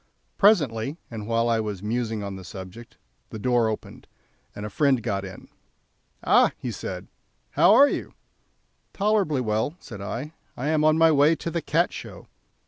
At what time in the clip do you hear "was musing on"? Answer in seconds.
1.59-2.35